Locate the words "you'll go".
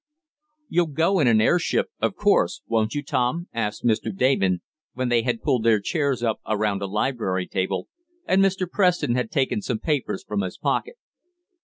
0.67-1.19